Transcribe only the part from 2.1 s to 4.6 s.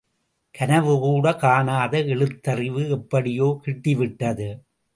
எழுத்தறிவு எப்படியோ கிட்டிவிட்டது.